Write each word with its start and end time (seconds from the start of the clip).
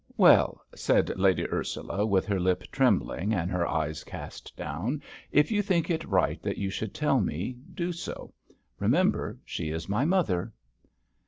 "Well," 0.17 0.61
said 0.73 1.11
Lady 1.19 1.47
Ursula, 1.47 2.07
with 2.07 2.25
her 2.25 2.39
lip 2.39 2.63
trembling 2.71 3.35
and 3.35 3.51
her 3.51 3.67
eye 3.67 3.93
cast 4.03 4.51
down, 4.57 5.03
"if 5.31 5.51
you 5.51 5.61
think 5.61 5.91
it 5.91 6.03
right 6.05 6.41
that 6.41 6.57
you 6.57 6.71
should 6.71 6.95
tell 6.95 7.21
me, 7.21 7.55
do 7.75 7.91
so; 7.91 8.33
remember 8.79 9.37
she 9.45 9.69
is 9.69 9.87
my 9.87 10.05
mother." 10.05 10.53